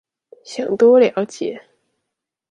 [0.43, 1.61] 想多了解